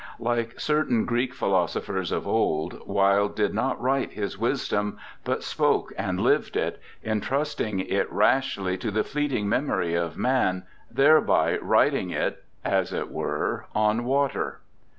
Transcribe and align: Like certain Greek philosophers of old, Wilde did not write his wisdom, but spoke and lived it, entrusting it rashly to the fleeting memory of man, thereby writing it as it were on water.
Like 0.17 0.59
certain 0.59 1.05
Greek 1.05 1.31
philosophers 1.31 2.11
of 2.11 2.27
old, 2.27 2.87
Wilde 2.87 3.35
did 3.35 3.53
not 3.53 3.79
write 3.79 4.13
his 4.13 4.35
wisdom, 4.35 4.97
but 5.23 5.43
spoke 5.43 5.93
and 5.95 6.19
lived 6.19 6.57
it, 6.57 6.81
entrusting 7.03 7.81
it 7.81 8.11
rashly 8.11 8.79
to 8.79 8.89
the 8.89 9.03
fleeting 9.03 9.47
memory 9.47 9.93
of 9.93 10.17
man, 10.17 10.63
thereby 10.89 11.55
writing 11.59 12.09
it 12.09 12.43
as 12.65 12.91
it 12.91 13.11
were 13.11 13.67
on 13.75 14.03
water. 14.03 14.61